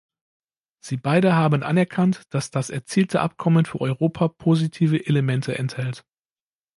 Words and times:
Sie 0.83 0.97
beide 0.97 1.35
haben 1.35 1.61
anerkannt, 1.61 2.23
dass 2.31 2.49
das 2.49 2.71
erzielte 2.71 3.21
Abkommen 3.21 3.65
für 3.65 3.81
Europa 3.81 4.27
positive 4.29 5.05
Elemente 5.05 5.55
enthält. 5.59 6.05